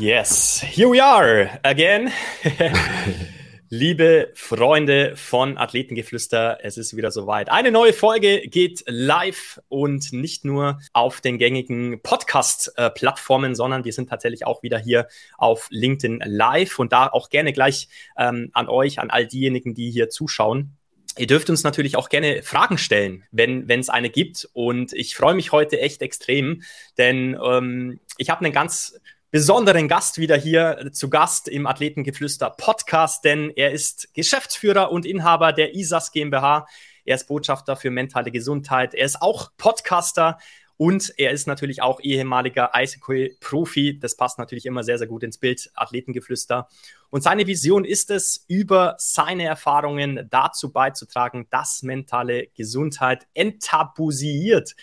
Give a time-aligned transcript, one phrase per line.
[0.00, 2.12] Yes, here we are again.
[3.68, 7.50] Liebe Freunde von Athletengeflüster, es ist wieder soweit.
[7.50, 14.08] Eine neue Folge geht live und nicht nur auf den gängigen Podcast-Plattformen, sondern wir sind
[14.08, 19.00] tatsächlich auch wieder hier auf LinkedIn live und da auch gerne gleich ähm, an euch,
[19.00, 20.76] an all diejenigen, die hier zuschauen.
[21.16, 24.48] Ihr dürft uns natürlich auch gerne Fragen stellen, wenn es eine gibt.
[24.52, 26.62] Und ich freue mich heute echt extrem,
[26.96, 33.24] denn ähm, ich habe einen ganz besonderen Gast wieder hier zu Gast im Athletengeflüster Podcast,
[33.24, 36.66] denn er ist Geschäftsführer und Inhaber der ISAS GmbH.
[37.04, 38.94] Er ist Botschafter für mentale Gesundheit.
[38.94, 40.38] Er ist auch Podcaster
[40.78, 43.98] und er ist natürlich auch ehemaliger Eishockey-Profi.
[43.98, 46.68] Das passt natürlich immer sehr, sehr gut ins Bild Athletengeflüster.
[47.10, 54.74] Und seine Vision ist es, über seine Erfahrungen dazu beizutragen, dass mentale Gesundheit enttabuisiert,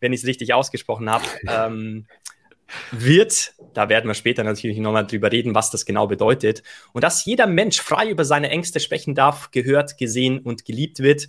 [0.00, 2.06] wenn ich es richtig ausgesprochen habe, ähm,
[2.90, 6.62] wird, da werden wir später natürlich nochmal drüber reden, was das genau bedeutet,
[6.92, 11.28] und dass jeder Mensch frei über seine Ängste sprechen darf, gehört, gesehen und geliebt wird.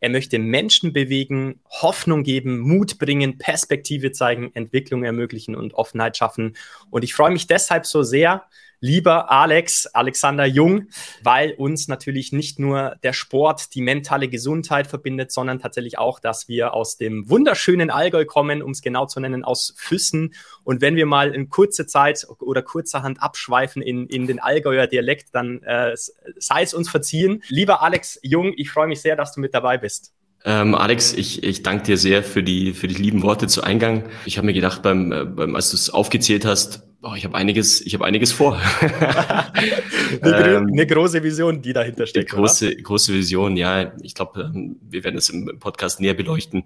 [0.00, 6.56] Er möchte Menschen bewegen, Hoffnung geben, Mut bringen, Perspektive zeigen, Entwicklung ermöglichen und Offenheit schaffen.
[6.90, 8.42] Und ich freue mich deshalb so sehr,
[8.82, 10.88] lieber Alex, Alexander Jung,
[11.22, 16.48] weil uns natürlich nicht nur der Sport, die mentale Gesundheit verbindet, sondern tatsächlich auch, dass
[16.48, 20.34] wir aus dem wunderschönen Allgäu kommen, um es genau zu nennen, aus Füssen.
[20.64, 25.28] Und wenn wir mal in kurze Zeit oder kurzerhand abschweifen in, in den Allgäuer Dialekt,
[25.32, 27.42] dann äh, sei es uns verziehen.
[27.48, 30.12] Lieber Alex Jung, ich freue mich sehr, dass du mit dabei bist.
[30.44, 34.08] Ähm, Alex, ich, ich danke dir sehr für die, für die lieben Worte zu Eingang.
[34.24, 37.36] Ich habe mir gedacht, beim, äh, beim, als du es aufgezählt hast, oh, ich habe
[37.36, 38.60] einiges, ich habe einiges vor.
[40.22, 42.32] eine, ähm, eine, große Vision, die dahinter steckt.
[42.32, 42.82] Eine große, oder?
[42.82, 43.92] große Vision, ja.
[44.02, 46.64] Ich glaube, ähm, wir werden es im Podcast näher beleuchten.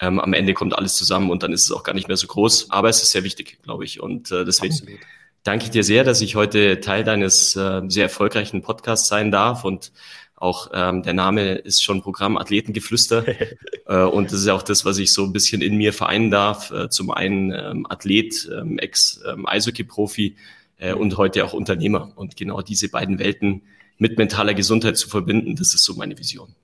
[0.00, 2.26] Ähm, am Ende kommt alles zusammen und dann ist es auch gar nicht mehr so
[2.26, 2.70] groß.
[2.70, 4.00] Aber es ist sehr wichtig, glaube ich.
[4.00, 5.00] Und äh, deswegen Absolut.
[5.44, 9.64] danke ich dir sehr, dass ich heute Teil deines äh, sehr erfolgreichen Podcasts sein darf
[9.64, 9.92] und
[10.40, 13.24] auch ähm, der Name ist schon Programm Athletengeflüster.
[13.86, 16.30] äh, und das ist ja auch das, was ich so ein bisschen in mir vereinen
[16.30, 16.70] darf.
[16.70, 20.36] Äh, zum einen ähm, Athlet, ähm, Ex-Eishockey-Profi
[20.78, 22.12] äh, und heute auch Unternehmer.
[22.14, 23.62] Und genau diese beiden Welten
[23.98, 26.54] mit mentaler Gesundheit zu verbinden, das ist so meine Vision.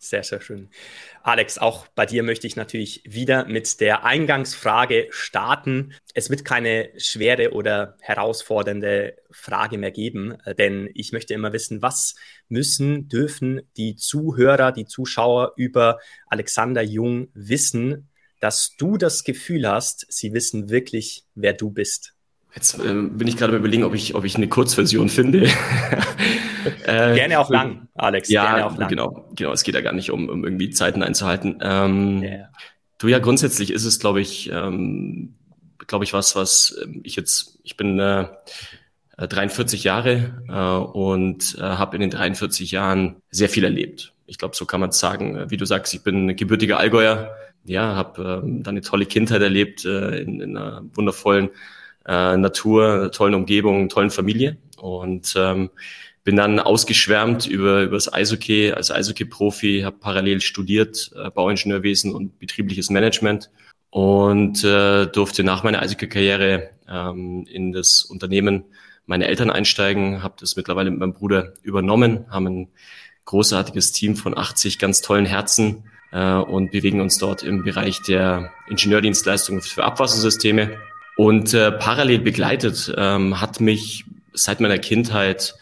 [0.00, 0.70] Sehr, sehr schön.
[1.24, 5.92] Alex, auch bei dir möchte ich natürlich wieder mit der Eingangsfrage starten.
[6.14, 11.82] Es wird keine schwere oder herausfordernde Frage mehr geben, äh, denn ich möchte immer wissen,
[11.82, 12.14] was
[12.48, 15.98] müssen, dürfen die Zuhörer, die Zuschauer über
[16.28, 18.08] Alexander Jung wissen,
[18.38, 22.14] dass du das Gefühl hast, sie wissen wirklich, wer du bist.
[22.54, 25.44] Jetzt äh, bin ich gerade überlegen, ob ich, ob ich eine Kurzversion finde.
[26.84, 28.28] äh, gerne auch lang, Alex.
[28.28, 28.88] Ja, gerne auch lang.
[28.88, 29.52] genau, genau.
[29.52, 31.58] Es geht ja gar nicht um, um irgendwie Zeiten einzuhalten.
[31.60, 32.48] Ähm, yeah.
[32.98, 35.34] Du ja, grundsätzlich ist es, glaube ich, ähm,
[35.86, 38.26] glaube ich, was, was ähm, ich jetzt, ich bin äh,
[39.16, 44.14] 43 Jahre äh, und äh, habe in den 43 Jahren sehr viel erlebt.
[44.26, 45.50] Ich glaube, so kann man es sagen.
[45.50, 47.34] Wie du sagst, ich bin gebürtiger Allgäuer.
[47.64, 51.50] Ja, habe äh, dann eine tolle Kindheit erlebt äh, in, in einer wundervollen
[52.08, 54.56] äh, Natur, tollen Umgebung, tollen Familie.
[54.78, 55.70] Und ähm,
[56.24, 62.38] bin dann ausgeschwärmt über, über das Eishockey als Eishockey-Profi, habe parallel studiert, äh, Bauingenieurwesen und
[62.38, 63.50] betriebliches Management
[63.90, 68.64] und äh, durfte nach meiner Eishockey-Karriere ähm, in das Unternehmen
[69.06, 72.68] meiner Eltern einsteigen, habe das mittlerweile mit meinem Bruder übernommen, haben ein
[73.24, 78.52] großartiges Team von 80 ganz tollen Herzen äh, und bewegen uns dort im Bereich der
[78.68, 80.76] Ingenieurdienstleistungen für Abwassersysteme
[81.18, 85.56] und äh, parallel begleitet ähm, hat mich seit meiner Kindheit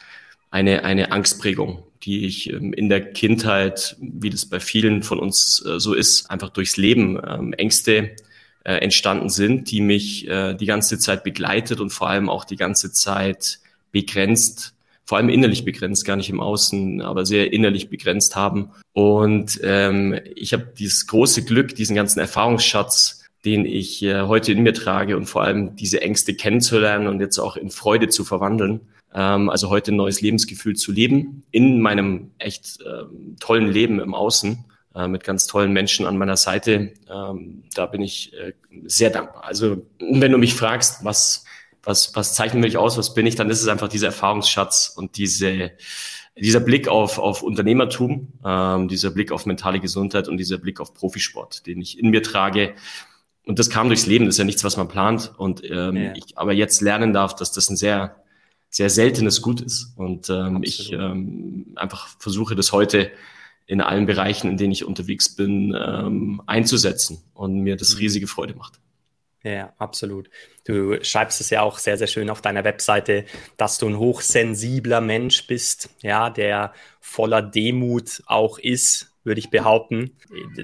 [0.50, 5.65] eine, eine Angstprägung, die ich ähm, in der Kindheit, wie das bei vielen von uns
[5.67, 8.17] äh, so ist, einfach durchs Leben ähm, Ängste
[8.65, 12.56] äh, entstanden sind, die mich äh, die ganze Zeit begleitet und vor allem auch die
[12.56, 13.61] ganze Zeit
[13.93, 14.75] begrenzt,
[15.06, 18.73] vor allem innerlich begrenzt, gar nicht im Außen, aber sehr innerlich begrenzt haben.
[18.93, 23.15] Und ähm, ich habe dieses große Glück, diesen ganzen Erfahrungsschatz
[23.46, 27.38] den ich äh, heute in mir trage und vor allem diese Ängste kennenzulernen und jetzt
[27.38, 28.81] auch in Freude zu verwandeln.
[29.14, 33.04] Ähm, also heute ein neues Lebensgefühl zu leben in meinem echt äh,
[33.40, 34.64] tollen Leben im Außen
[34.94, 36.93] äh, mit ganz tollen Menschen an meiner Seite.
[37.08, 38.52] Ähm, da bin ich äh,
[38.84, 39.44] sehr dankbar.
[39.44, 41.44] Also wenn du mich fragst, was
[41.87, 45.16] was, was zeichnet mich aus, was bin ich, dann ist es einfach dieser Erfahrungsschatz und
[45.16, 45.70] diese,
[46.37, 50.94] dieser Blick auf, auf Unternehmertum, ähm, dieser Blick auf mentale Gesundheit und dieser Blick auf
[50.94, 52.75] Profisport, den ich in mir trage
[53.46, 55.32] und das kam durchs Leben, das ist ja nichts, was man plant.
[55.38, 56.12] Und ähm, ja.
[56.14, 58.16] ich aber jetzt lernen darf, dass das ein sehr,
[58.70, 59.93] sehr seltenes Gut ist.
[59.96, 63.12] Und ähm, ich ähm, einfach versuche das heute
[63.66, 67.98] in allen Bereichen, in denen ich unterwegs bin, ähm, einzusetzen und mir das mhm.
[67.98, 68.81] riesige Freude macht.
[69.44, 70.28] Ja, absolut.
[70.64, 73.26] Du schreibst es ja auch sehr, sehr schön auf deiner Webseite,
[73.56, 80.17] dass du ein hochsensibler Mensch bist, ja, der voller Demut auch ist, würde ich behaupten.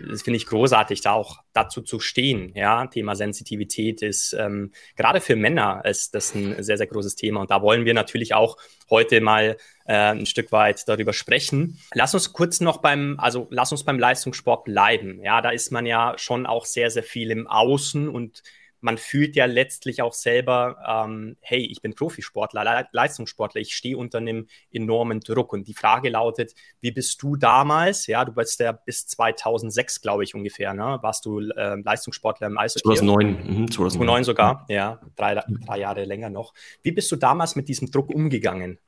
[0.08, 2.52] Das finde ich großartig, da auch dazu zu stehen.
[2.54, 7.40] Ja, Thema Sensitivität ist ähm, gerade für Männer ist das ein sehr, sehr großes Thema.
[7.40, 8.56] Und da wollen wir natürlich auch
[8.88, 11.78] heute mal äh, ein Stück weit darüber sprechen.
[11.92, 15.20] Lass uns kurz noch beim, also lass uns beim Leistungssport bleiben.
[15.22, 18.42] Ja, da ist man ja schon auch sehr, sehr viel im Außen und
[18.82, 23.96] man fühlt ja letztlich auch selber, ähm, hey, ich bin Profisportler, Le Leistungssportler, ich stehe
[23.96, 25.52] unter einem enormen Druck.
[25.52, 30.24] Und die Frage lautet, wie bist du damals, ja, du bist ja bis 2006, glaube
[30.24, 30.98] ich, ungefähr, ne?
[31.00, 32.82] warst du äh, Leistungssportler im Eishockey?
[32.82, 33.28] 2009.
[33.28, 33.72] Mhm, 2009.
[33.72, 36.52] 2009 sogar, ja, drei, drei Jahre länger noch.
[36.82, 38.78] Wie bist du damals mit diesem Druck umgegangen?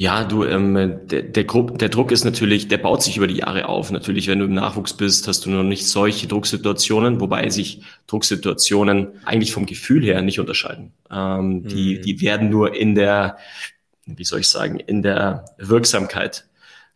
[0.00, 0.74] Ja, du, ähm,
[1.08, 3.90] der, der, der Druck ist natürlich, der baut sich über die Jahre auf.
[3.90, 9.08] Natürlich, wenn du im Nachwuchs bist, hast du noch nicht solche Drucksituationen, wobei sich Drucksituationen
[9.24, 10.92] eigentlich vom Gefühl her nicht unterscheiden.
[11.10, 11.66] Ähm, mhm.
[11.66, 13.38] die, die werden nur in der,
[14.06, 16.46] wie soll ich sagen, in der Wirksamkeit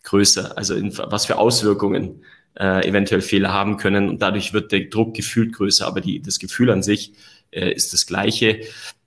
[0.05, 0.57] größer.
[0.57, 2.23] Also in, was für Auswirkungen
[2.57, 4.11] äh, eventuell Fehler haben können.
[4.11, 7.15] Und dadurch wird der Druck gefühlt größer, aber die, das Gefühl an sich
[7.51, 8.61] äh, ist das gleiche.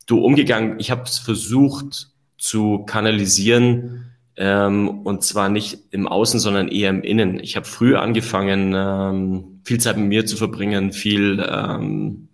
[0.05, 6.67] Du umgegangen, ich habe es versucht, zu kanalisieren ähm, und zwar nicht im Außen, sondern
[6.67, 7.39] eher im Innen.
[7.39, 12.27] Ich habe früh angefangen, ähm, viel Zeit mit mir zu verbringen, viel ähm,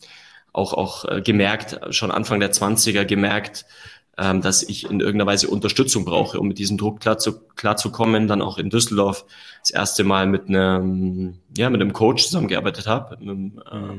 [0.53, 3.65] auch auch äh, gemerkt, schon Anfang der 20er gemerkt,
[4.17, 7.77] ähm, dass ich in irgendeiner Weise Unterstützung brauche, um mit diesem Druck klar zu, klar
[7.77, 8.27] zu kommen.
[8.27, 9.25] Dann auch in Düsseldorf
[9.61, 13.95] das erste Mal mit einem, ja, mit einem Coach zusammengearbeitet habe, mit, einem, äh,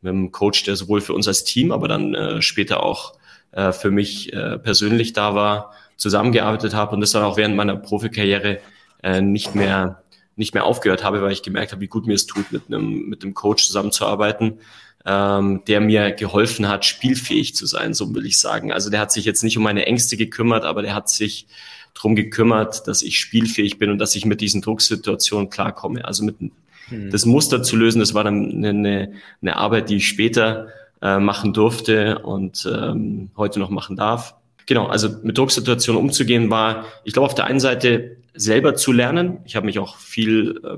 [0.00, 3.12] mit einem Coach, der sowohl für uns als Team, aber dann äh, später auch
[3.52, 7.76] äh, für mich äh, persönlich da war, zusammengearbeitet habe und das dann auch während meiner
[7.76, 8.60] Profikarriere
[9.02, 10.02] äh, nicht mehr
[10.36, 13.08] nicht mehr aufgehört habe, weil ich gemerkt habe, wie gut mir es tut, mit einem
[13.08, 14.58] mit einem Coach zusammenzuarbeiten,
[15.04, 18.72] ähm, der mir geholfen hat, spielfähig zu sein, so will ich sagen.
[18.72, 21.46] Also der hat sich jetzt nicht um meine Ängste gekümmert, aber der hat sich
[21.94, 26.04] drum gekümmert, dass ich spielfähig bin und dass ich mit diesen Drucksituationen klarkomme.
[26.04, 27.10] Also mit hm.
[27.10, 29.12] das Muster zu lösen, das war dann eine,
[29.42, 30.68] eine Arbeit, die ich später
[31.02, 34.34] äh, machen durfte und ähm, heute noch machen darf.
[34.66, 39.38] Genau, also mit Drucksituationen umzugehen war, ich glaube, auf der einen Seite selber zu lernen.
[39.44, 40.76] Ich habe mich auch viel äh,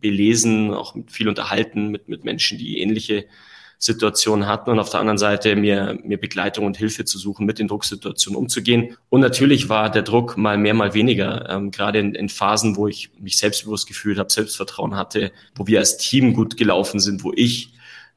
[0.00, 3.26] belesen, auch viel unterhalten mit, mit Menschen, die ähnliche
[3.78, 7.58] Situationen hatten und auf der anderen Seite mir, mir Begleitung und Hilfe zu suchen, mit
[7.58, 8.96] den Drucksituationen umzugehen.
[9.08, 12.88] Und natürlich war der Druck mal mehr, mal weniger, ähm, gerade in, in Phasen, wo
[12.88, 17.32] ich mich selbstbewusst gefühlt habe, Selbstvertrauen hatte, wo wir als Team gut gelaufen sind, wo
[17.34, 17.72] ich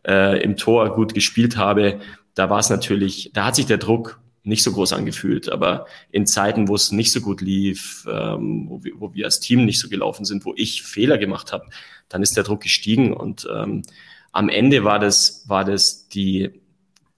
[0.07, 1.99] äh, im Tor gut gespielt habe,
[2.35, 5.49] da war es natürlich, da hat sich der Druck nicht so groß angefühlt.
[5.49, 9.39] Aber in Zeiten, wo es nicht so gut lief, ähm, wo, wir, wo wir als
[9.39, 11.65] Team nicht so gelaufen sind, wo ich Fehler gemacht habe,
[12.09, 13.13] dann ist der Druck gestiegen.
[13.13, 13.83] Und ähm,
[14.31, 16.61] am Ende war das, war das die,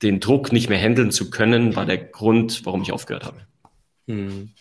[0.02, 3.42] den Druck nicht mehr handeln zu können, war der Grund, warum ich aufgehört habe.
[4.08, 4.52] Hm.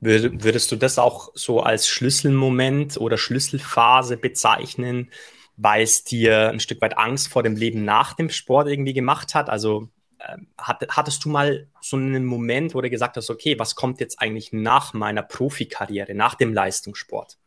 [0.00, 5.10] Würdest du das auch so als Schlüsselmoment oder Schlüsselphase bezeichnen,
[5.58, 9.34] weil es dir ein Stück weit Angst vor dem Leben nach dem Sport irgendwie gemacht
[9.34, 9.50] hat?
[9.50, 9.88] Also
[10.26, 14.00] ähm, hat, hattest du mal so einen Moment, wo du gesagt hast, okay, was kommt
[14.00, 17.38] jetzt eigentlich nach meiner Profikarriere, nach dem Leistungssport?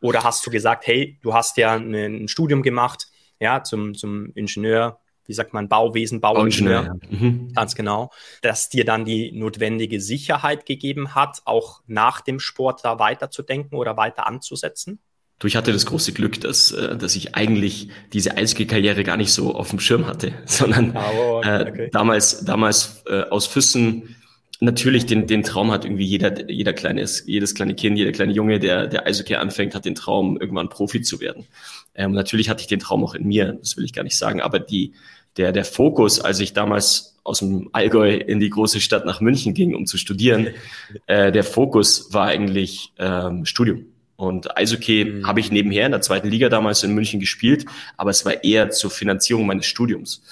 [0.00, 3.08] Oder hast du gesagt, hey, du hast ja ein Studium gemacht,
[3.40, 6.94] ja, zum, zum Ingenieur, wie sagt man, Bauwesen, Bauingenieur, ja.
[7.10, 7.52] mhm.
[7.52, 12.98] ganz genau, dass dir dann die notwendige Sicherheit gegeben hat, auch nach dem Sport da
[12.98, 15.00] weiterzudenken oder weiter anzusetzen?
[15.38, 19.32] Du, ich hatte das große Glück, dass, äh, dass ich eigentlich diese Eishockey-Karriere gar nicht
[19.32, 21.84] so auf dem Schirm hatte, sondern oh, okay.
[21.84, 24.16] äh, damals, damals äh, aus Füssen
[24.60, 28.58] natürlich den, den Traum hat irgendwie jeder, jeder kleines, jedes kleine Kind, jeder kleine Junge,
[28.58, 31.46] der, der Eishockey anfängt, hat den Traum, irgendwann Profi zu werden.
[31.94, 34.40] Ähm, natürlich hatte ich den Traum auch in mir, das will ich gar nicht sagen,
[34.40, 34.94] aber die,
[35.36, 39.54] der, der Fokus, als ich damals aus dem Allgäu in die große Stadt nach München
[39.54, 40.48] ging, um zu studieren,
[41.06, 43.86] äh, der Fokus war eigentlich ähm, Studium.
[44.18, 45.26] Und Eishockey mhm.
[45.28, 48.70] habe ich nebenher in der zweiten Liga damals in München gespielt, aber es war eher
[48.70, 50.22] zur Finanzierung meines Studiums.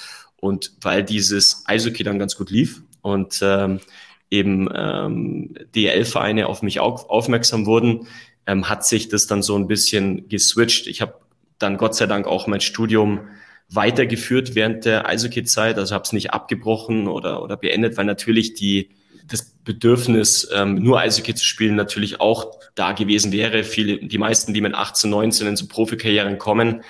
[0.41, 3.79] Und weil dieses Eishockey dann ganz gut lief und ähm,
[4.29, 8.09] eben ähm, DL-Vereine auf mich auf, aufmerksam wurden,
[8.49, 10.89] ähm, hat sich das dann so ein bisschen geswitcht.
[10.89, 11.21] Ich habe
[11.61, 13.21] dann Gott sei Dank auch mein Studium
[13.69, 18.91] weitergeführt während der Eishockey-Zeit, also habe es nicht abgebrochen oder, oder beendet, weil natürlich die
[19.29, 23.65] das Bedürfnis, ähm, nur Eishockey zu spielen, natürlich auch da gewesen wäre.
[23.65, 26.83] Viele, die meisten, die mit 18, 19 in so Profikarrieren kommen,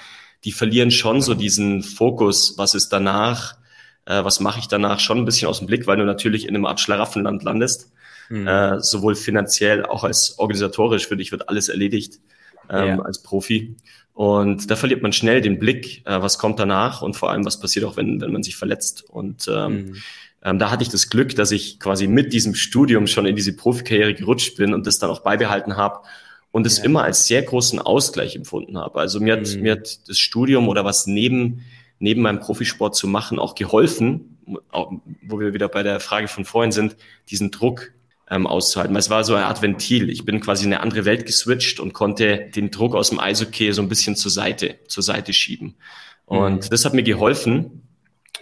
[0.45, 3.57] die verlieren schon so diesen Fokus, was ist danach,
[4.05, 6.55] äh, was mache ich danach, schon ein bisschen aus dem Blick, weil du natürlich in
[6.55, 7.91] einem Art Schlaraffenland landest.
[8.29, 8.47] Mhm.
[8.47, 12.19] Äh, sowohl finanziell auch als organisatorisch für dich wird alles erledigt.
[12.71, 12.99] ähm, ja.
[13.01, 13.77] als Profi.
[14.15, 17.61] Und da verliert man schnell den Blick, äh, was kommt danach und vor allem, was
[17.61, 19.05] passiert auch, wenn, wenn man sich verletzt.
[19.09, 19.97] Und ähm, mhm.
[20.47, 23.55] Ähm, da hatte ich das Glück, dass ich quasi mit diesem Studium schon in diese
[23.55, 26.03] Profikarriere gerutscht bin und das dann auch beibehalten habe
[26.53, 26.85] und es ja.
[26.85, 29.01] immer als sehr großen Ausgleich empfunden habe.
[29.01, 29.63] Also mir hat, mhm.
[29.63, 31.65] mir hat das Studium oder was neben,
[31.99, 34.39] neben meinem Profisport zu machen auch geholfen,
[35.23, 36.97] wo wir wieder bei der Frage von vorhin sind,
[37.29, 37.91] diesen Druck
[38.31, 38.95] ähm, auszuhalten.
[38.95, 40.09] Es war so eine Art Ventil.
[40.11, 43.73] Ich bin quasi in eine andere Welt geswitcht und konnte den Druck aus dem Eishockey
[43.73, 45.75] so ein bisschen zur Seite, zur Seite schieben.
[46.25, 46.71] Und mhm.
[46.71, 47.83] das hat mir geholfen.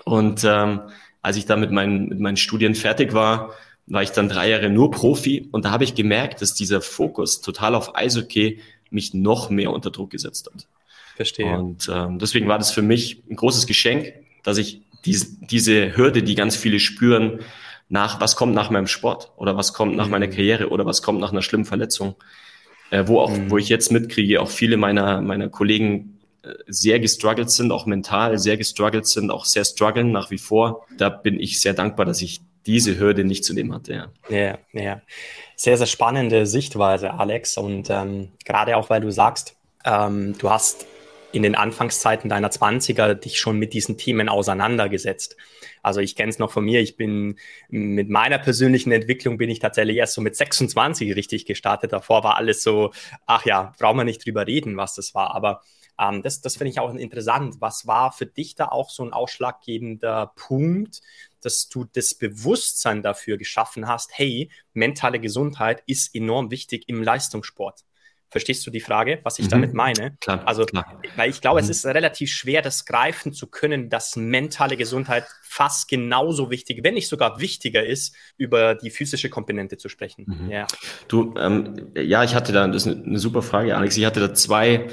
[0.05, 0.81] Und ähm,
[1.25, 3.55] als ich da mit meinen, mit meinen Studien fertig war,
[3.87, 7.41] war ich dann drei Jahre nur Profi und da habe ich gemerkt, dass dieser Fokus
[7.41, 10.67] total auf Eishockey mich noch mehr unter Druck gesetzt hat.
[11.17, 11.59] Verstehe.
[11.59, 14.13] Und ähm, deswegen war das für mich ein großes Geschenk,
[14.43, 17.41] dass ich dies, diese Hürde, die ganz viele spüren,
[17.89, 20.11] nach, was kommt nach meinem Sport oder was kommt nach mhm.
[20.11, 22.17] meiner Karriere oder was kommt nach einer schlimmen Verletzung.
[22.91, 23.51] Äh, wo auch, mhm.
[23.51, 26.14] wo ich jetzt mitkriege, auch viele meiner, meiner Kollegen
[26.67, 30.87] sehr gestruggelt sind, auch mental sehr gestruggelt sind, auch sehr strugglen nach wie vor.
[30.97, 33.93] Da bin ich sehr dankbar, dass ich diese Hürde nicht zu nehmen hatte.
[33.93, 34.59] Ja, ja.
[34.73, 35.03] ja.
[35.57, 37.57] Sehr, sehr spannende Sichtweise, Alex.
[37.57, 40.87] Und ähm, gerade auch, weil du sagst, ähm, du hast
[41.33, 45.37] in den Anfangszeiten deiner Zwanziger dich schon mit diesen Themen auseinandergesetzt.
[45.83, 47.37] Also ich kenne es noch von mir, ich bin
[47.69, 51.93] mit meiner persönlichen Entwicklung bin ich tatsächlich erst so mit 26 richtig gestartet.
[51.93, 52.93] Davor war alles so,
[53.27, 55.35] ach ja, brauchen wir nicht drüber reden, was das war.
[55.35, 55.61] Aber
[55.99, 57.57] ähm, das das finde ich auch interessant.
[57.61, 61.01] Was war für dich da auch so ein ausschlaggebender Punkt,
[61.41, 67.85] dass du das Bewusstsein dafür geschaffen hast, hey, mentale Gesundheit ist enorm wichtig im Leistungssport?
[68.35, 69.51] Verstehst du die Frage, was ich mhm.
[69.51, 70.17] damit meine?
[70.21, 71.01] Klar, also, klar.
[71.15, 71.71] weil ich glaube, mhm.
[71.71, 76.95] es ist relativ schwer, das greifen zu können, dass mentale Gesundheit fast genauso wichtig, wenn
[76.95, 80.25] nicht sogar wichtiger ist, über die physische Komponente zu sprechen.
[80.27, 80.51] Mhm.
[80.51, 80.67] Ja.
[81.07, 83.97] Du, ähm, ja, ich hatte da, das ist eine, eine super Frage, Alex.
[83.97, 84.89] Ich hatte da zwei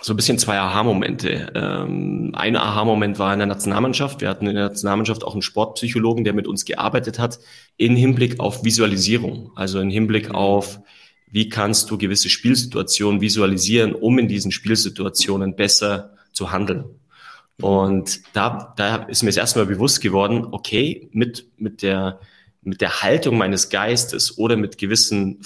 [0.00, 1.52] so ein bisschen zwei Aha-Momente.
[1.54, 4.20] Ähm, ein Aha-Moment war in der Nationalmannschaft.
[4.20, 7.38] Wir hatten in der Nationalmannschaft auch einen Sportpsychologen, der mit uns gearbeitet hat,
[7.76, 10.80] in Hinblick auf Visualisierung, also in Hinblick auf
[11.30, 16.84] wie kannst du gewisse Spielsituationen visualisieren, um in diesen Spielsituationen besser zu handeln.
[17.60, 22.20] Und da, da ist mir das erstmal bewusst geworden, okay, mit, mit, der,
[22.62, 25.40] mit der Haltung meines Geistes oder mit gewissen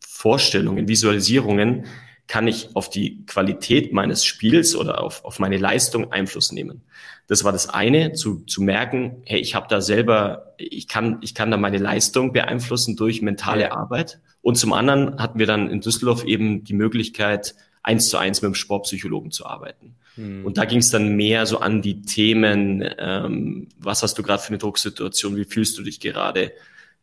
[0.00, 1.86] Vorstellungen, Visualisierungen,
[2.26, 6.82] kann ich auf die Qualität meines Spiels oder auf, auf meine Leistung Einfluss nehmen.
[7.26, 11.34] Das war das eine, zu, zu merken, hey, ich habe da selber, ich kann, ich
[11.34, 13.72] kann da meine Leistung beeinflussen durch mentale ja.
[13.72, 14.20] Arbeit.
[14.42, 18.48] Und zum anderen hatten wir dann in Düsseldorf eben die Möglichkeit, eins zu eins mit
[18.48, 19.94] dem Sportpsychologen zu arbeiten.
[20.16, 20.44] Hm.
[20.44, 24.42] Und da ging es dann mehr so an die Themen, ähm, was hast du gerade
[24.42, 26.52] für eine Drucksituation, wie fühlst du dich gerade,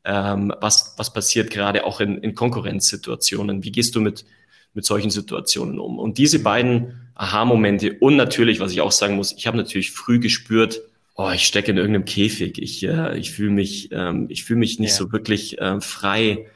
[0.03, 4.25] ähm, was, was passiert gerade auch in, in Konkurrenzsituationen, wie gehst du mit,
[4.73, 5.99] mit solchen Situationen um.
[5.99, 10.19] Und diese beiden Aha-Momente und natürlich, was ich auch sagen muss, ich habe natürlich früh
[10.19, 10.81] gespürt,
[11.15, 14.79] oh, ich stecke in irgendeinem Käfig, ich, äh, ich fühle mich, ähm, ich fühle mich
[14.79, 14.97] nicht ja.
[14.97, 16.47] so wirklich äh, frei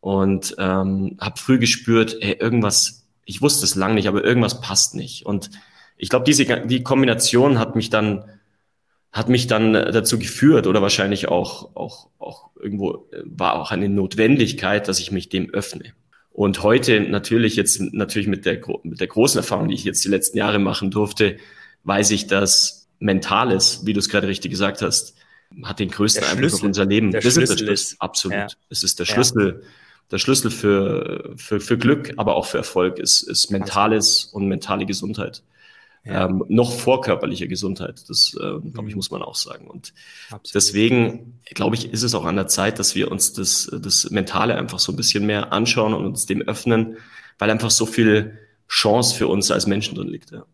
[0.00, 4.94] und ähm, habe früh gespürt, ey, irgendwas, ich wusste es lang nicht, aber irgendwas passt
[4.94, 5.24] nicht.
[5.24, 5.50] Und
[5.96, 8.24] ich glaube, diese die Kombination hat mich dann
[9.12, 13.88] hat mich dann dazu geführt oder wahrscheinlich auch auch auch irgendwo äh, war auch eine
[13.88, 15.94] Notwendigkeit, dass ich mich dem öffne.
[16.32, 20.08] Und heute natürlich jetzt natürlich mit der mit der großen Erfahrung, die ich jetzt die
[20.08, 21.36] letzten Jahre machen durfte,
[21.84, 25.14] weiß ich, dass Mentales, wie du es gerade richtig gesagt hast,
[25.64, 27.10] hat den größten Einfluss auf unser Leben.
[27.10, 28.36] Der das Schlüssel ist der Schlüssel, absolut.
[28.36, 28.46] Ja.
[28.70, 29.60] Es ist der Schlüssel.
[29.60, 29.68] Ja
[30.12, 34.84] der Schlüssel für, für, für Glück, aber auch für Erfolg ist, ist mentales und mentale
[34.84, 35.42] Gesundheit.
[36.04, 36.26] Ja.
[36.26, 38.02] Ähm, noch vor körperlicher Gesundheit.
[38.08, 38.96] Das, äh, glaube ich, mhm.
[38.96, 39.68] muss man auch sagen.
[39.68, 39.94] Und
[40.30, 40.54] Absolut.
[40.54, 44.56] deswegen, glaube ich, ist es auch an der Zeit, dass wir uns das, das Mentale
[44.56, 46.96] einfach so ein bisschen mehr anschauen und uns dem öffnen,
[47.38, 50.32] weil einfach so viel Chance für uns als Menschen drin liegt.
[50.32, 50.44] Ja.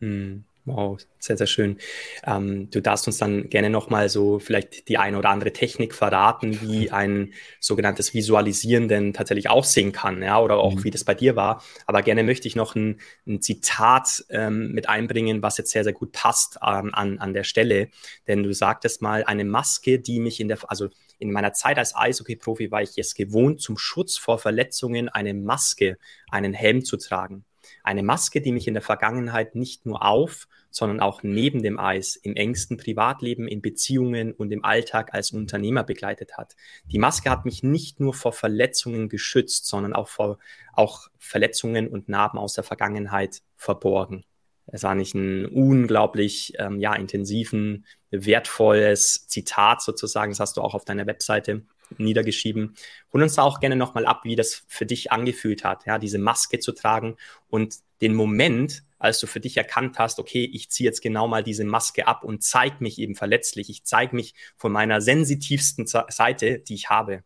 [0.00, 0.44] Hm.
[0.68, 1.78] Wow, sehr, sehr schön.
[2.26, 6.60] Ähm, du darfst uns dann gerne nochmal so vielleicht die eine oder andere Technik verraten,
[6.60, 10.84] wie ein sogenanntes Visualisieren denn tatsächlich aussehen kann, ja, oder auch mhm.
[10.84, 11.62] wie das bei dir war.
[11.86, 15.94] Aber gerne möchte ich noch ein, ein Zitat ähm, mit einbringen, was jetzt sehr, sehr
[15.94, 17.88] gut passt ähm, an, an der Stelle.
[18.26, 21.96] Denn du sagtest mal, eine Maske, die mich in der, also in meiner Zeit als
[21.96, 25.98] Eishockey-Profi war ich es gewohnt, zum Schutz vor Verletzungen eine Maske,
[26.30, 27.44] einen Helm zu tragen.
[27.82, 32.16] Eine Maske, die mich in der Vergangenheit nicht nur auf, sondern auch neben dem Eis
[32.16, 36.56] im engsten Privatleben, in Beziehungen und im Alltag als Unternehmer begleitet hat.
[36.86, 40.38] Die Maske hat mich nicht nur vor Verletzungen geschützt, sondern auch vor
[40.72, 44.24] auch Verletzungen und Narben aus der Vergangenheit verborgen.
[44.70, 50.30] Es war nicht ein unglaublich ähm, ja, intensiven, wertvolles Zitat sozusagen.
[50.30, 51.62] Das hast du auch auf deiner Webseite.
[51.96, 52.76] niedergeschrieben.
[53.14, 56.18] Hol uns da auch gerne nochmal ab, wie das für dich angefühlt hat, ja, diese
[56.18, 57.16] Maske zu tragen
[57.48, 61.42] und den Moment, als du für dich erkannt hast, okay, ich ziehe jetzt genau mal
[61.42, 63.70] diese Maske ab und zeige mich eben verletzlich.
[63.70, 67.22] Ich zeige mich von meiner sensitivsten Seite, die ich habe.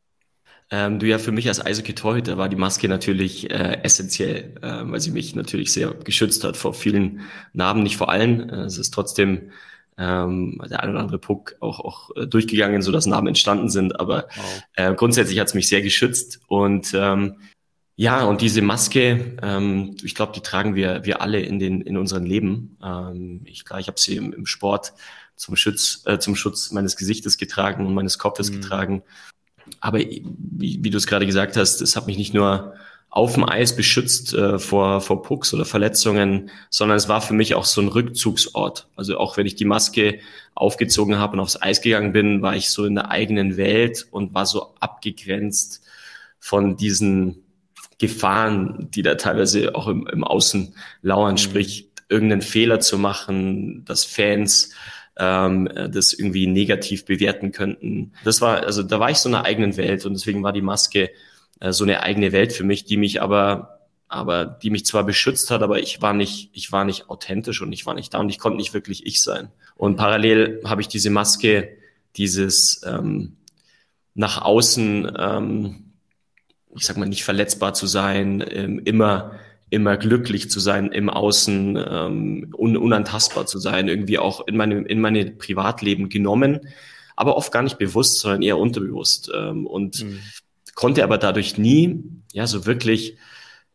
[0.70, 5.00] Ähm, du ja, für mich als Eishockey-Torhüter war die Maske natürlich äh, essentiell, äh, weil
[5.00, 7.20] sie mich natürlich sehr geschützt hat vor vielen
[7.52, 8.48] Narben, nicht vor allen.
[8.48, 9.50] Äh, es ist trotzdem
[9.98, 14.00] ähm, der ein oder andere Puck auch, auch äh, durchgegangen, so dass Narben entstanden sind.
[14.00, 14.62] Aber wow.
[14.76, 17.36] äh, grundsätzlich hat es mich sehr geschützt und ähm,
[17.96, 21.96] ja, und diese Maske, ähm, ich glaube, die tragen wir wir alle in den in
[21.96, 22.76] unseren Leben.
[22.82, 24.94] Ähm, ich klar, ich habe sie im, im Sport
[25.36, 28.60] zum Schutz äh, zum Schutz meines Gesichtes getragen und meines Kopfes mhm.
[28.60, 29.02] getragen
[29.80, 32.74] aber wie, wie du es gerade gesagt hast, es hat mich nicht nur
[33.10, 37.54] auf dem Eis beschützt äh, vor, vor Pucks oder Verletzungen, sondern es war für mich
[37.54, 38.88] auch so ein Rückzugsort.
[38.96, 40.20] Also auch wenn ich die Maske
[40.54, 44.32] aufgezogen habe und aufs Eis gegangen bin, war ich so in der eigenen Welt und
[44.32, 45.82] war so abgegrenzt
[46.38, 47.41] von diesen
[48.02, 51.38] Gefahren, die da teilweise auch im, im Außen lauern, mhm.
[51.38, 54.74] sprich irgendeinen Fehler zu machen, dass Fans
[55.16, 58.12] ähm, das irgendwie negativ bewerten könnten.
[58.24, 60.62] Das war, also da war ich so in einer eigenen Welt und deswegen war die
[60.62, 61.10] Maske
[61.60, 63.78] äh, so eine eigene Welt für mich, die mich aber
[64.08, 67.72] aber die mich zwar beschützt hat, aber ich war nicht, ich war nicht authentisch und
[67.72, 69.48] ich war nicht da und ich konnte nicht wirklich ich sein.
[69.74, 71.78] Und parallel habe ich diese Maske,
[72.16, 73.38] dieses ähm,
[74.12, 75.91] nach außen, ähm,
[76.76, 79.32] ich sag mal, nicht verletzbar zu sein, ähm, immer
[79.72, 84.82] immer glücklich zu sein, im Außen ähm, un unantastbar zu sein, irgendwie auch in meine,
[84.82, 86.60] in meine Privatleben genommen,
[87.16, 89.30] aber oft gar nicht bewusst, sondern eher unterbewusst.
[89.34, 90.18] Ähm, und mhm.
[90.74, 93.16] konnte aber dadurch nie, ja, so wirklich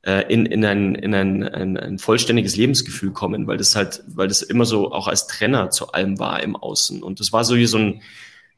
[0.04, 4.27] äh, in, in, ein, in ein, ein, ein vollständiges Lebensgefühl kommen, weil das halt, weil
[4.27, 7.01] das immer so auch als Trenner zu allem war im Außen.
[7.01, 8.01] Und das war so wie so ein,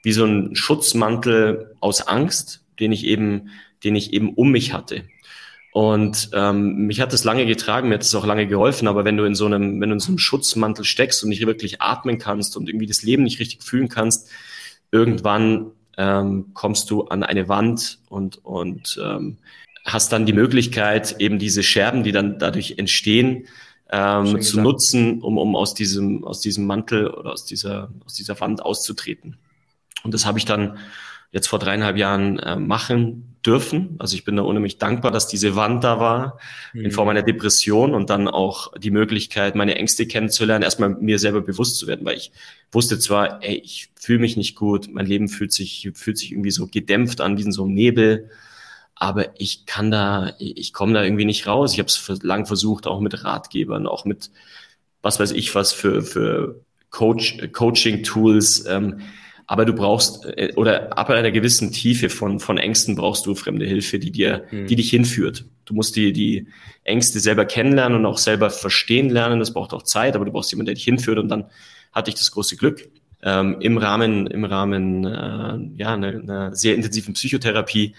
[0.03, 3.49] wie so ein Schutzmantel aus Angst, den ich eben,
[3.83, 5.03] den ich eben um mich hatte.
[5.71, 9.17] Und ähm, mich hat das lange getragen, mir hat es auch lange geholfen, aber wenn
[9.17, 12.17] du in so einem, wenn du in so einem Schutzmantel steckst und nicht wirklich atmen
[12.17, 14.29] kannst und irgendwie das Leben nicht richtig fühlen kannst,
[14.91, 19.37] irgendwann ähm, kommst du an eine Wand und, und ähm,
[19.85, 23.47] hast dann die Möglichkeit, eben diese Scherben, die dann dadurch entstehen,
[23.91, 28.39] ähm, zu nutzen, um, um aus diesem, aus diesem Mantel oder aus dieser, aus dieser
[28.39, 29.37] Wand auszutreten.
[30.03, 30.77] Und das habe ich dann
[31.31, 33.95] jetzt vor dreieinhalb Jahren äh, machen dürfen.
[33.99, 36.39] Also ich bin da unheimlich dankbar, dass diese Wand da war
[36.73, 36.85] mhm.
[36.85, 41.41] in Form einer Depression und dann auch die Möglichkeit, meine Ängste kennenzulernen, erstmal mir selber
[41.41, 42.31] bewusst zu werden, weil ich
[42.71, 46.51] wusste zwar, ey, ich fühle mich nicht gut, mein Leben fühlt sich fühlt sich irgendwie
[46.51, 48.29] so gedämpft an, wie in so einem Nebel,
[48.95, 51.71] aber ich kann da, ich komme da irgendwie nicht raus.
[51.71, 54.29] Ich habe es lang versucht, auch mit Ratgebern, auch mit
[55.01, 58.65] was weiß ich was für für Coach Coaching Tools.
[58.67, 59.01] Ähm,
[59.49, 63.65] aber du brauchst äh, oder ab einer gewissen Tiefe von von Ängsten brauchst du fremde
[63.65, 64.67] Hilfe, die dir, mhm.
[64.67, 65.45] die dich hinführt.
[65.65, 66.47] Du musst die die
[66.83, 69.39] Ängste selber kennenlernen und auch selber verstehen lernen.
[69.39, 71.17] Das braucht auch Zeit, aber du brauchst jemanden, der dich hinführt.
[71.17, 71.45] Und dann
[71.91, 72.91] hatte ich das große Glück
[73.23, 77.95] ähm, im Rahmen im Rahmen äh, ja einer, einer sehr intensiven Psychotherapie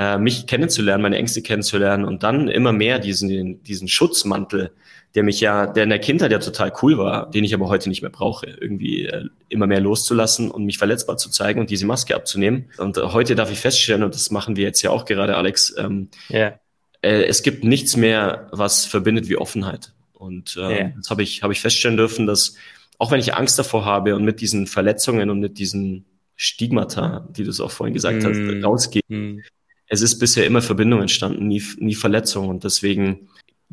[0.00, 4.72] äh, mich kennenzulernen, meine Ängste kennenzulernen und dann immer mehr diesen diesen Schutzmantel
[5.14, 7.88] der mich ja, der in der Kindheit ja total cool war, den ich aber heute
[7.88, 11.86] nicht mehr brauche, irgendwie äh, immer mehr loszulassen und mich verletzbar zu zeigen und diese
[11.86, 12.70] Maske abzunehmen.
[12.78, 15.74] Und äh, heute darf ich feststellen, und das machen wir jetzt ja auch gerade, Alex,
[15.76, 16.60] ähm, yeah.
[17.02, 19.92] äh, es gibt nichts mehr, was verbindet wie Offenheit.
[20.12, 20.92] Und äh, yeah.
[20.96, 22.54] das habe ich, hab ich feststellen dürfen, dass
[22.98, 26.04] auch wenn ich Angst davor habe und mit diesen Verletzungen und mit diesen
[26.36, 28.26] Stigmata, die du es auch vorhin gesagt mm.
[28.26, 29.40] hast, rausgehe, mm.
[29.90, 32.48] Es ist bisher immer Verbindung entstanden, nie, nie Verletzung.
[32.48, 33.28] Und deswegen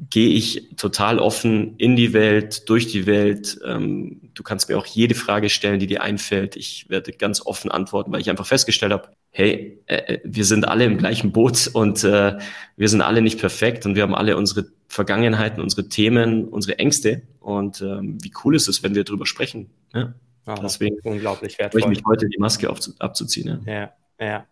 [0.10, 3.60] gehe ich total offen in die Welt, durch die Welt.
[3.64, 6.56] Ähm, du kannst mir auch jede Frage stellen, die dir einfällt.
[6.56, 10.68] Ich werde ganz offen antworten, weil ich einfach festgestellt habe, hey, äh, äh, wir sind
[10.68, 12.38] alle im gleichen Boot und äh,
[12.76, 17.22] wir sind alle nicht perfekt und wir haben alle unsere Vergangenheiten, unsere Themen, unsere Ängste.
[17.40, 19.70] Und ähm, wie cool ist es, wenn wir darüber sprechen.
[19.94, 20.16] Ja?
[20.48, 21.82] Oh, Deswegen unglaublich wertvoll.
[21.82, 23.62] ich mich heute die Maske abzuziehen.
[23.68, 23.92] Ja, ja.
[24.20, 24.48] ja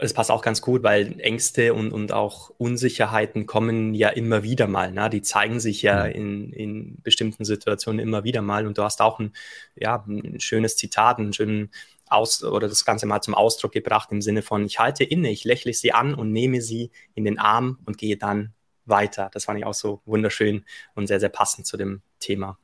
[0.00, 4.66] es passt auch ganz gut, weil Ängste und, und auch Unsicherheiten kommen ja immer wieder
[4.66, 4.92] mal.
[4.92, 5.10] Ne?
[5.10, 8.66] Die zeigen sich ja in, in bestimmten Situationen immer wieder mal.
[8.66, 9.32] Und du hast auch ein,
[9.76, 11.70] ja, ein schönes Zitat, einen schönen
[12.06, 15.44] aus oder das Ganze mal zum Ausdruck gebracht im Sinne von, ich halte inne, ich
[15.44, 18.52] lächle sie an und nehme sie in den Arm und gehe dann
[18.84, 19.30] weiter.
[19.32, 22.58] Das fand ich auch so wunderschön und sehr, sehr passend zu dem Thema.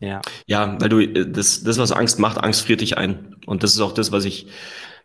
[0.00, 0.20] Ja.
[0.46, 3.36] Ja, weil du, äh, das, das, was Angst macht, Angst friert dich ein.
[3.46, 4.46] Und das ist auch das, was ich,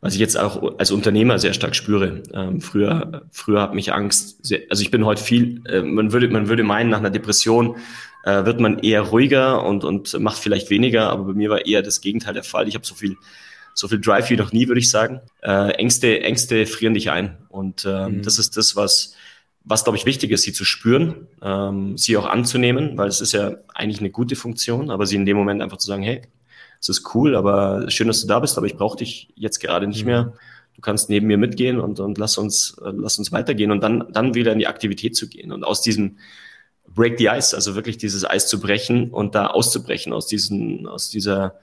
[0.01, 2.23] was ich jetzt auch als Unternehmer sehr stark spüre.
[2.33, 6.29] Ähm, früher, früher hat mich Angst, sehr, also ich bin heute viel, äh, man würde,
[6.29, 7.75] man würde meinen, nach einer Depression
[8.23, 11.81] äh, wird man eher ruhiger und, und macht vielleicht weniger, aber bei mir war eher
[11.81, 12.67] das Gegenteil der Fall.
[12.67, 13.17] Ich habe so viel,
[13.73, 15.21] so viel Drive wie noch nie, würde ich sagen.
[15.41, 17.37] Äh, Ängste, Ängste frieren dich ein.
[17.49, 18.21] Und ähm, mhm.
[18.21, 19.15] das ist das, was,
[19.65, 23.33] was glaube ich wichtig ist, sie zu spüren, ähm, sie auch anzunehmen, weil es ist
[23.33, 26.21] ja eigentlich eine gute Funktion, aber sie in dem Moment einfach zu sagen, hey,
[26.79, 29.87] es ist cool, aber schön, dass du da bist, aber ich brauche dich jetzt gerade
[29.87, 30.07] nicht mhm.
[30.07, 30.33] mehr.
[30.75, 34.05] Du kannst neben mir mitgehen und, und lass uns, äh, lass uns weitergehen und dann,
[34.11, 36.17] dann wieder in die Aktivität zu gehen und aus diesem
[36.87, 41.09] Break the Ice, also wirklich dieses Eis zu brechen und da auszubrechen aus diesen, aus
[41.09, 41.59] dieser,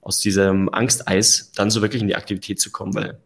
[0.00, 3.18] aus diesem Angsteis, dann so wirklich in die Aktivität zu kommen, weil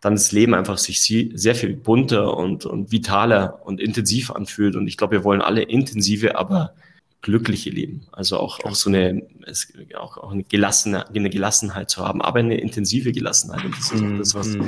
[0.00, 4.76] dann das Leben einfach sich sehr viel bunter und, und vitaler und intensiv anfühlt.
[4.76, 6.74] Und ich glaube, wir wollen alle intensive, aber
[7.20, 8.06] glückliche Leben.
[8.12, 12.38] Also auch, auch so eine, es, auch, auch eine, gelassene, eine Gelassenheit zu haben, aber
[12.38, 13.64] eine intensive Gelassenheit.
[13.64, 14.62] Und das ist auch das, was, mm.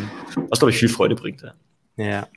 [0.48, 1.42] was glaube ich, viel Freude bringt.
[1.42, 1.54] Ja.
[1.96, 2.28] ja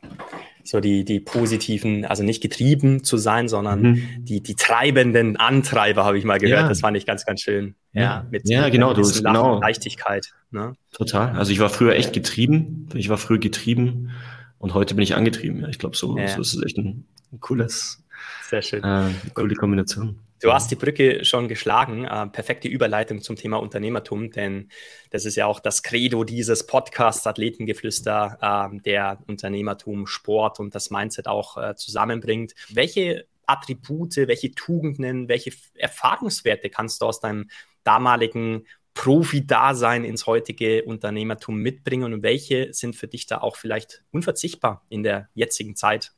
[0.64, 4.08] so die, die positiven, also nicht getrieben zu sein, sondern mhm.
[4.20, 6.62] die, die treibenden Antreiber, habe ich mal gehört.
[6.62, 6.70] Ja.
[6.70, 7.76] Das fand ich ganz, ganz schön.
[7.92, 9.60] Ja, mit, ja genau, du bist genau.
[9.60, 10.34] Leichtigkeit.
[10.52, 10.76] Ne?
[10.94, 11.36] Total.
[11.36, 12.88] Also ich war früher echt getrieben.
[12.94, 14.12] Ich war früher getrieben
[14.58, 15.62] und heute bin ich angetrieben.
[15.62, 16.28] Ja, ich glaube, so, ja.
[16.28, 18.03] so ist es echt ein, ein cooles,
[18.44, 18.84] Sehr schön.
[18.84, 20.20] Äh, coole Kombination.
[20.44, 22.04] Du hast die Brücke schon geschlagen.
[22.04, 24.70] Äh, perfekte Überleitung zum Thema Unternehmertum, denn
[25.10, 30.90] das ist ja auch das Credo dieses Podcasts Athletengeflüster, äh, der Unternehmertum, Sport und das
[30.90, 32.56] Mindset auch äh, zusammenbringt.
[32.70, 37.50] Welche Attribute, welche Tugenden, welche Erfahrungswerte kannst du aus deinem
[37.86, 44.86] damaligen Profi-Dasein ins heutige Unternehmertum mitbringen und welche sind für dich da auch vielleicht unverzichtbar
[44.90, 46.12] in der jetzigen Zeit?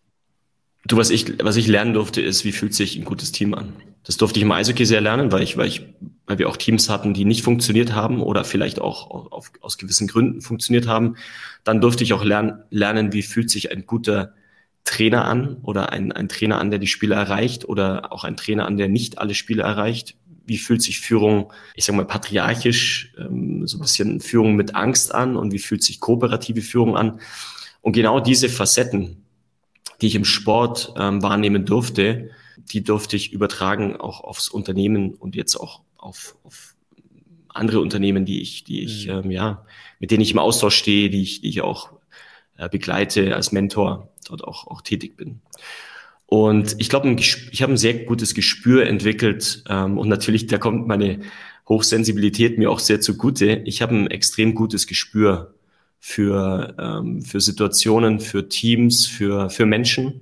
[0.87, 3.73] Du, was ich, was ich lernen durfte, ist, wie fühlt sich ein gutes Team an?
[4.03, 5.81] Das durfte ich im Eishockey sehr lernen, weil ich, weil ich,
[6.27, 10.07] weil wir auch Teams hatten, die nicht funktioniert haben oder vielleicht auch auf, aus gewissen
[10.07, 11.15] Gründen funktioniert haben.
[11.63, 14.33] Dann durfte ich auch lernen, lernen, wie fühlt sich ein guter
[14.83, 18.67] Trainer an oder ein, ein Trainer an, der die Spiele erreicht oder auch ein Trainer
[18.67, 20.15] an, der nicht alle Spiele erreicht.
[20.45, 25.15] Wie fühlt sich Führung, ich sage mal patriarchisch, ähm, so ein bisschen Führung mit Angst
[25.15, 27.19] an und wie fühlt sich kooperative Führung an?
[27.81, 29.24] Und genau diese Facetten,
[30.01, 35.35] die ich im Sport ähm, wahrnehmen durfte, die durfte ich übertragen auch aufs Unternehmen und
[35.35, 36.75] jetzt auch auf, auf
[37.49, 39.23] andere Unternehmen, die ich, die ich, mhm.
[39.25, 39.65] ähm, ja,
[39.99, 41.91] mit denen ich im Austausch stehe, die ich, die ich auch
[42.57, 45.41] äh, begleite als Mentor, dort auch, auch tätig bin.
[46.27, 50.87] Und ich glaube, ich habe ein sehr gutes Gespür entwickelt ähm, und natürlich, da kommt
[50.87, 51.19] meine
[51.67, 53.61] Hochsensibilität mir auch sehr zugute.
[53.65, 55.54] Ich habe ein extrem gutes Gespür
[55.99, 60.21] für, ähm, für Situationen, für Teams, für, für Menschen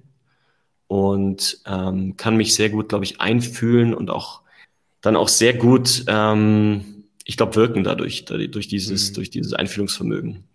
[0.87, 4.41] und ähm, kann mich sehr gut, glaube ich, einfühlen und auch
[5.01, 9.15] dann auch sehr gut, ähm, ich glaube, wirken dadurch, durch dieses, mhm.
[9.15, 10.45] durch dieses Einfühlungsvermögen.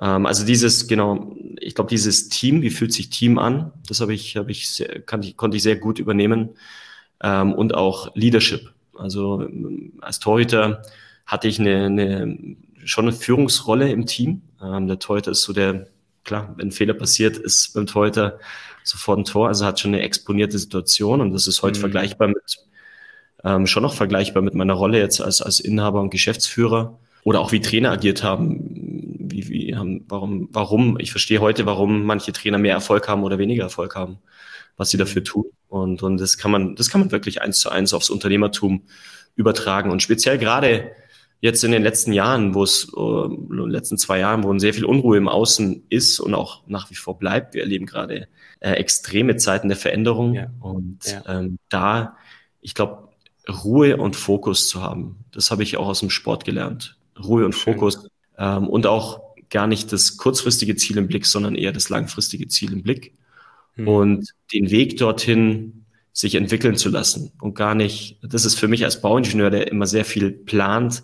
[0.00, 3.72] Ähm, also dieses, genau, ich glaube, dieses Team, wie fühlt sich Team an?
[3.86, 6.50] Das habe ich, habe ich, sehr, kann ich, konnte ich sehr gut übernehmen
[7.22, 8.72] ähm, und auch Leadership.
[8.94, 10.82] Also ähm, als Torhüter
[11.26, 14.42] hatte ich eine, eine schon eine Führungsrolle im Team.
[14.64, 15.86] Ähm, der Torhüter ist so der,
[16.24, 18.38] klar, wenn ein Fehler passiert, ist beim Torhüter
[18.82, 19.48] sofort ein Tor.
[19.48, 21.82] Also hat schon eine exponierte Situation und das ist heute mhm.
[21.82, 22.58] vergleichbar mit,
[23.44, 27.52] ähm, schon noch vergleichbar mit meiner Rolle jetzt als, als Inhaber und Geschäftsführer oder auch
[27.52, 28.60] wie Trainer agiert haben,
[29.18, 33.38] wie, wie haben, warum, warum, ich verstehe heute, warum manche Trainer mehr Erfolg haben oder
[33.38, 34.18] weniger Erfolg haben,
[34.76, 35.46] was sie dafür tun.
[35.68, 38.82] Und, und das kann man, das kann man wirklich eins zu eins aufs Unternehmertum
[39.34, 39.90] übertragen.
[39.90, 40.92] Und speziell gerade
[41.44, 44.72] jetzt in den letzten Jahren, wo es, äh, in den letzten zwei Jahren, wo sehr
[44.72, 47.52] viel Unruhe im Außen ist und auch nach wie vor bleibt.
[47.52, 48.28] Wir erleben gerade
[48.60, 50.46] äh, extreme Zeiten der Veränderung ja.
[50.60, 51.22] und ja.
[51.28, 52.16] Ähm, da,
[52.62, 53.10] ich glaube,
[53.46, 56.96] Ruhe und Fokus zu haben, das habe ich auch aus dem Sport gelernt.
[57.22, 57.74] Ruhe und Schön.
[57.74, 62.48] Fokus ähm, und auch gar nicht das kurzfristige Ziel im Blick, sondern eher das langfristige
[62.48, 63.12] Ziel im Blick
[63.74, 63.86] hm.
[63.86, 68.82] und den Weg dorthin sich entwickeln zu lassen und gar nicht, das ist für mich
[68.84, 71.02] als Bauingenieur, der immer sehr viel plant,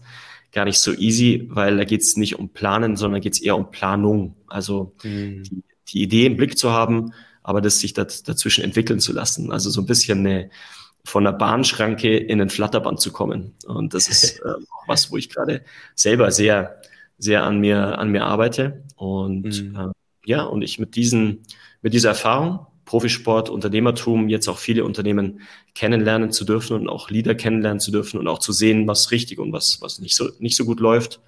[0.53, 3.57] gar nicht so easy, weil da geht es nicht um Planen, sondern geht es eher
[3.57, 4.37] um Planung.
[4.47, 5.43] Also mhm.
[5.45, 9.53] die, die, Idee im Blick zu haben, aber das sich das, dazwischen entwickeln zu lassen.
[9.53, 10.51] Also so ein bisschen eine,
[11.05, 13.55] von der Bahnschranke in ein Flatterband zu kommen.
[13.67, 16.81] Und das ist äh, auch was, wo ich gerade selber sehr,
[17.19, 18.85] sehr an mir, an mir arbeite.
[18.97, 19.77] Und mhm.
[19.77, 19.93] äh,
[20.25, 21.43] ja, und ich mit diesen,
[21.83, 25.43] mit dieser Erfahrung Profisport, Unternehmertum, jetzt auch viele Unternehmen
[25.77, 29.39] kennenlernen zu dürfen und auch Leader kennenlernen zu dürfen und auch zu sehen, was richtig
[29.39, 31.21] und was, was nicht so, nicht so gut läuft.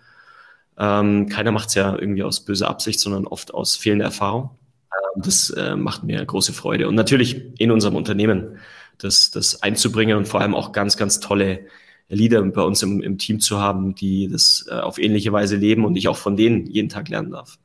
[0.76, 4.50] Ähm, keiner macht es ja irgendwie aus böser Absicht, sondern oft aus fehlender Erfahrung.
[4.90, 6.88] Ähm, das äh, macht mir große Freude.
[6.88, 8.56] Und natürlich in unserem Unternehmen
[8.98, 11.60] das, das einzubringen und vor allem auch ganz, ganz tolle
[12.08, 15.84] Leader bei uns im, im Team zu haben, die das äh, auf ähnliche Weise leben
[15.84, 17.60] und ich auch von denen jeden Tag lernen darf.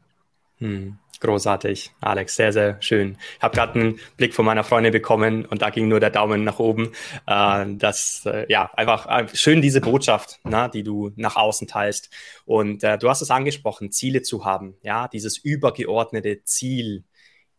[0.59, 0.97] Hm.
[1.19, 3.17] Großartig, Alex, sehr, sehr schön.
[3.37, 6.43] Ich habe gerade einen Blick von meiner Freundin bekommen und da ging nur der Daumen
[6.43, 6.91] nach oben.
[7.25, 12.11] Äh, das, äh, ja, einfach äh, schön diese Botschaft, na, die du nach außen teilst.
[12.45, 17.03] Und äh, du hast es angesprochen, Ziele zu haben, ja, dieses übergeordnete Ziel,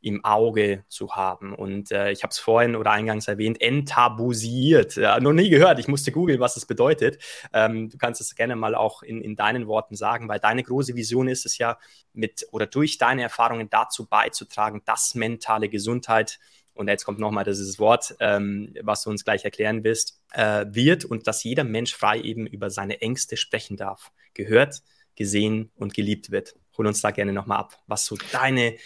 [0.01, 1.55] im Auge zu haben.
[1.55, 4.97] Und äh, ich habe es vorhin oder eingangs erwähnt, enttabuisiert.
[4.97, 5.79] Ja, noch nie gehört.
[5.79, 7.23] Ich musste googeln, was es bedeutet.
[7.53, 10.95] Ähm, du kannst es gerne mal auch in, in deinen Worten sagen, weil deine große
[10.95, 11.79] Vision ist es ja,
[12.13, 16.39] mit oder durch deine Erfahrungen dazu beizutragen, dass mentale Gesundheit
[16.75, 21.05] und jetzt kommt nochmal dieses Wort, ähm, was du uns gleich erklären wirst, äh, wird
[21.05, 24.83] und dass jeder Mensch frei eben über seine Ängste sprechen darf, gehört,
[25.17, 28.77] gesehen und geliebt wird hol uns da gerne nochmal ab, was so deine,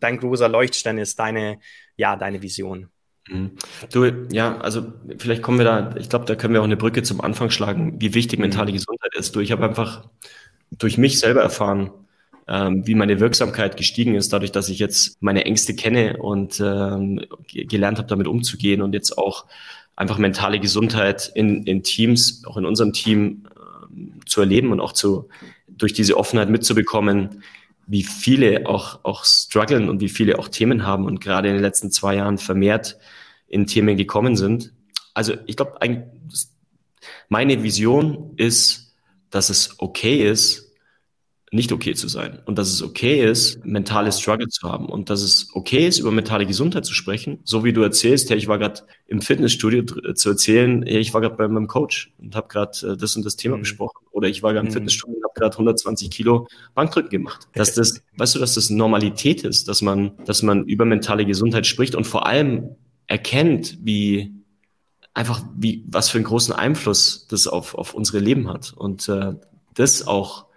[0.00, 1.58] dein großer Leuchtstein ist, deine,
[1.96, 2.90] ja, deine Vision.
[3.28, 3.52] Mhm.
[3.92, 7.02] Du, ja, also vielleicht kommen wir da, ich glaube, da können wir auch eine Brücke
[7.02, 8.44] zum Anfang schlagen, wie wichtig mhm.
[8.44, 9.34] mentale Gesundheit ist.
[9.34, 10.08] Du, ich habe einfach
[10.70, 11.90] durch mich selber erfahren,
[12.46, 17.24] ähm, wie meine Wirksamkeit gestiegen ist, dadurch, dass ich jetzt meine Ängste kenne und ähm,
[17.52, 19.46] gelernt habe, damit umzugehen und jetzt auch
[19.96, 23.48] einfach mentale Gesundheit in, in Teams, auch in unserem Team
[23.90, 25.28] ähm, zu erleben und auch zu
[25.78, 27.42] durch diese Offenheit mitzubekommen,
[27.86, 31.62] wie viele auch, auch strugglen und wie viele auch Themen haben und gerade in den
[31.62, 32.98] letzten zwei Jahren vermehrt
[33.46, 34.72] in Themen gekommen sind.
[35.14, 35.78] Also ich glaube,
[37.28, 38.94] meine Vision ist,
[39.30, 40.68] dass es okay ist,
[41.50, 45.22] nicht okay zu sein und dass es okay ist, mentale Struggle zu haben und dass
[45.22, 48.58] es okay ist, über mentale Gesundheit zu sprechen, so wie du erzählst, hey, ich war
[48.58, 52.48] gerade im Fitnessstudio äh, zu erzählen, hey, ich war gerade bei meinem Coach und habe
[52.48, 53.62] gerade äh, das und das Thema mhm.
[53.62, 54.74] besprochen oder ich war gerade im mhm.
[54.74, 57.48] Fitnessstudio und habe gerade 120 Kilo Bankdrücken gemacht.
[57.54, 61.66] Dass das, weißt du, dass das Normalität ist, dass man, dass man über mentale Gesundheit
[61.66, 62.76] spricht und vor allem
[63.06, 64.34] erkennt, wie
[65.14, 69.32] einfach wie was für einen großen Einfluss das auf auf unsere Leben hat und äh,
[69.74, 70.48] das auch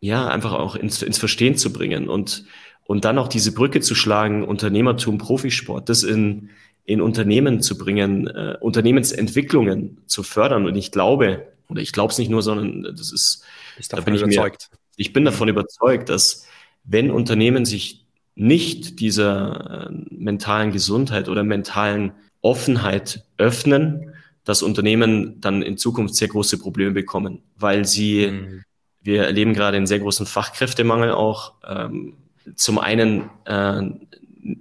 [0.00, 2.44] ja, einfach auch ins, ins Verstehen zu bringen und,
[2.84, 6.50] und dann auch diese Brücke zu schlagen, Unternehmertum, Profisport, das in,
[6.84, 10.66] in Unternehmen zu bringen, äh, Unternehmensentwicklungen zu fördern.
[10.66, 13.44] Und ich glaube, oder ich glaube es nicht nur, sondern das ist,
[13.78, 14.68] ist da bin ich überzeugt.
[14.70, 16.46] Mir, ich bin davon überzeugt, dass
[16.84, 25.62] wenn Unternehmen sich nicht dieser äh, mentalen Gesundheit oder mentalen Offenheit öffnen, dass Unternehmen dann
[25.62, 28.64] in Zukunft sehr große Probleme bekommen, weil sie mhm.
[29.06, 31.54] Wir erleben gerade einen sehr großen Fachkräftemangel auch.
[31.64, 32.14] Ähm,
[32.56, 33.82] zum einen äh,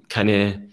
[0.07, 0.69] keine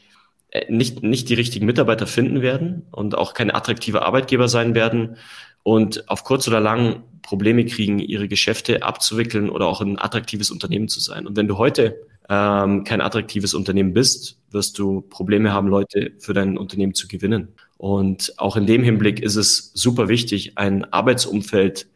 [0.51, 5.16] äh, nicht, nicht die richtigen Mitarbeiter finden werden und auch keine attraktive Arbeitgeber sein werden
[5.62, 10.88] und auf kurz oder lang Probleme kriegen, ihre Geschäfte abzuwickeln oder auch ein attraktives Unternehmen
[10.88, 11.27] zu sein.
[11.27, 11.96] Und wenn du heute
[12.29, 17.48] ähm, kein attraktives Unternehmen bist, wirst du Probleme haben, Leute für dein Unternehmen zu gewinnen.
[17.79, 21.88] Und auch in dem Hinblick ist es super wichtig, ein Arbeitsumfeld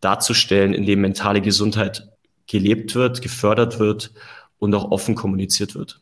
[0.00, 2.08] darzustellen, in dem mentale Gesundheit
[2.46, 4.12] gelebt wird, gefördert wird
[4.58, 6.00] und auch offen kommuniziert wird.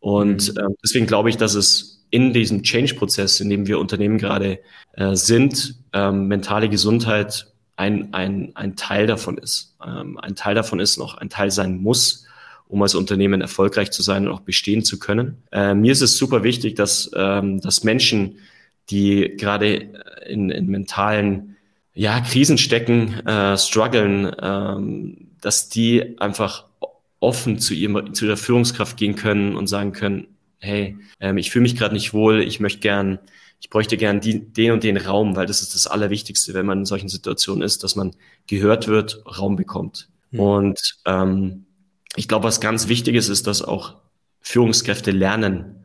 [0.00, 4.60] Und äh, deswegen glaube ich, dass es in diesem Change-Prozess, in dem wir Unternehmen gerade
[4.92, 7.46] äh, sind, ähm, mentale Gesundheit
[7.76, 9.74] ein, ein, ein Teil davon ist.
[9.84, 12.26] Ähm, ein Teil davon ist noch ein Teil sein muss,
[12.68, 15.42] um als Unternehmen erfolgreich zu sein und auch bestehen zu können.
[15.52, 18.36] Äh, mir ist es super wichtig, dass, ähm, dass Menschen,
[18.90, 19.88] die gerade
[20.28, 21.56] in, in mentalen
[21.94, 26.66] ja, Krisen stecken, äh, strugglen, ähm, dass die einfach
[27.20, 30.26] offen zu, ihrem, zu ihrer Führungskraft gehen können und sagen können,
[30.62, 33.18] hey, ähm, ich fühle mich gerade nicht wohl, ich möchte gern,
[33.60, 36.80] ich bräuchte gern die, den und den Raum, weil das ist das Allerwichtigste, wenn man
[36.80, 38.14] in solchen Situationen ist, dass man
[38.46, 40.08] gehört wird, Raum bekommt.
[40.30, 40.40] Mhm.
[40.40, 41.66] Und ähm,
[42.14, 43.96] ich glaube, was ganz wichtig ist, ist, dass auch
[44.40, 45.84] Führungskräfte lernen,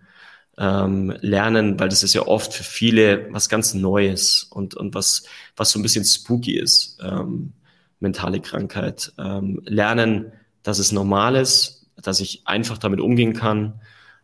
[0.59, 5.23] ähm, lernen, weil das ist ja oft für viele was ganz Neues und, und was,
[5.55, 7.53] was so ein bisschen spooky ist, ähm,
[7.99, 9.11] mentale Krankheit.
[9.17, 13.79] Ähm, lernen, dass es normal ist, dass ich einfach damit umgehen kann,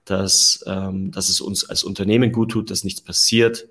[0.06, 3.68] dass, ähm, dass es uns als Unternehmen gut tut, dass nichts passiert,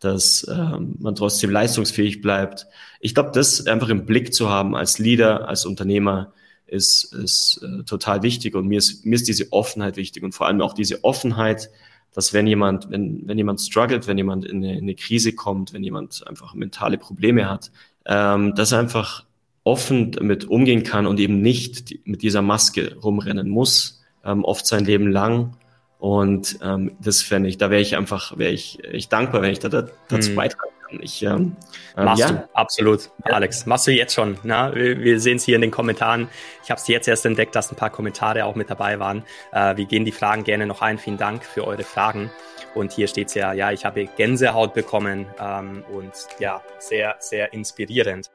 [0.00, 2.66] dass ähm, man trotzdem leistungsfähig bleibt.
[3.00, 6.32] Ich glaube, das einfach im Blick zu haben als Leader, als Unternehmer,
[6.66, 10.46] ist, ist äh, total wichtig und mir ist, mir ist diese Offenheit wichtig und vor
[10.46, 11.70] allem auch diese Offenheit,
[12.12, 15.72] dass wenn jemand, wenn, wenn jemand struggelt, wenn jemand in eine, in eine Krise kommt,
[15.72, 17.70] wenn jemand einfach mentale Probleme hat,
[18.04, 19.24] ähm, dass er einfach
[19.64, 24.84] offen damit umgehen kann und eben nicht mit dieser Maske rumrennen muss, ähm, oft sein
[24.84, 25.56] Leben lang.
[25.98, 29.60] Und ähm, das fände ich, da wäre ich einfach, wäre ich, ich dankbar, wenn ich
[29.60, 30.36] da, da dazu mhm.
[30.36, 31.56] beitragen ich, ähm,
[31.96, 32.32] ähm, Machst ja.
[32.32, 33.34] du, absolut, ja.
[33.34, 33.66] Alex.
[33.66, 34.38] Machst du jetzt schon.
[34.42, 34.74] Na?
[34.74, 36.28] Wir, wir sehen es hier in den Kommentaren.
[36.64, 39.24] Ich habe es jetzt erst entdeckt, dass ein paar Kommentare auch mit dabei waren.
[39.52, 40.98] Äh, wir gehen die Fragen gerne noch ein.
[40.98, 42.30] Vielen Dank für eure Fragen.
[42.74, 47.52] Und hier steht es ja, ja, ich habe Gänsehaut bekommen ähm, und ja, sehr, sehr
[47.52, 48.30] inspirierend.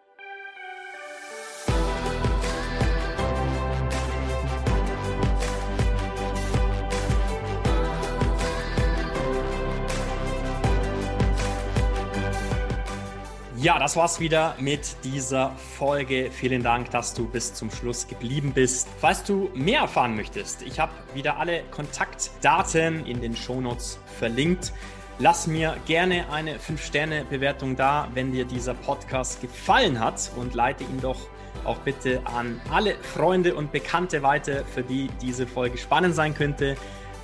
[13.62, 16.32] Ja, das war's wieder mit dieser Folge.
[16.32, 18.88] Vielen Dank, dass du bis zum Schluss geblieben bist.
[19.00, 24.74] Falls du mehr erfahren möchtest, ich habe wieder alle Kontaktdaten in den Shownotes verlinkt.
[25.20, 31.00] Lass mir gerne eine 5-Sterne-Bewertung da, wenn dir dieser Podcast gefallen hat und leite ihn
[31.00, 31.28] doch
[31.64, 36.78] auch bitte an alle Freunde und Bekannte weiter, für die diese Folge spannend sein könnte.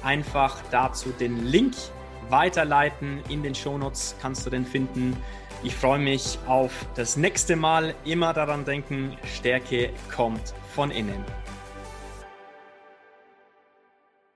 [0.04, 1.74] Einfach dazu den Link
[2.30, 3.24] weiterleiten.
[3.28, 5.18] In den Shownotes kannst du den finden.
[5.64, 7.96] Ich freue mich auf das nächste Mal.
[8.06, 11.24] Immer daran denken, Stärke kommt von innen.